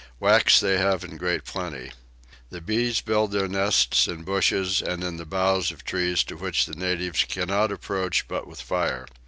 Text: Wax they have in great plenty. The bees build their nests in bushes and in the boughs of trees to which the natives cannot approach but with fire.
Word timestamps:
Wax 0.19 0.59
they 0.59 0.79
have 0.79 1.03
in 1.03 1.15
great 1.15 1.45
plenty. 1.45 1.91
The 2.49 2.59
bees 2.59 3.01
build 3.01 3.31
their 3.31 3.47
nests 3.47 4.07
in 4.07 4.23
bushes 4.23 4.81
and 4.81 5.03
in 5.03 5.17
the 5.17 5.27
boughs 5.27 5.69
of 5.69 5.83
trees 5.83 6.23
to 6.23 6.37
which 6.37 6.65
the 6.65 6.73
natives 6.73 7.23
cannot 7.25 7.71
approach 7.71 8.27
but 8.27 8.47
with 8.47 8.61
fire. 8.61 9.05